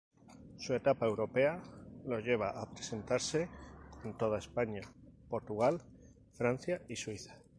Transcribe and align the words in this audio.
Su 0.57 0.73
etapa 0.73 1.05
europea 1.05 1.61
lo 2.07 2.17
lleva 2.19 2.59
a 2.59 2.67
presentarse 2.67 3.47
por 4.01 4.17
toda 4.17 4.39
España, 4.39 4.81
Portugal, 5.29 5.79
Francia 6.33 6.81
y 6.89 6.95
Suiza. 6.95 7.37